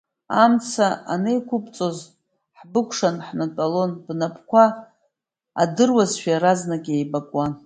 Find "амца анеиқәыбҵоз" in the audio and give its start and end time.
0.43-1.97